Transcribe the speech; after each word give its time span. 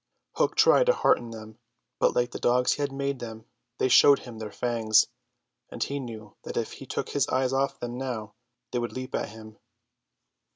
Hook 0.33 0.55
tried 0.55 0.87
to 0.87 0.93
hearten 0.95 1.29
them; 1.29 1.59
but 1.99 2.15
like 2.15 2.31
the 2.31 2.39
dogs 2.39 2.71
he 2.73 2.81
had 2.81 2.91
made 2.91 3.19
them 3.19 3.45
they 3.77 3.87
showed 3.87 4.17
him 4.17 4.39
their 4.39 4.51
fangs, 4.51 5.05
and 5.69 5.83
he 5.83 5.99
knew 5.99 6.35
that 6.41 6.57
if 6.57 6.71
he 6.71 6.87
took 6.87 7.09
his 7.09 7.29
eyes 7.29 7.53
off 7.53 7.79
them 7.79 7.99
now 7.99 8.33
they 8.71 8.79
would 8.79 8.93
leap 8.93 9.13
at 9.13 9.29
him. 9.29 9.59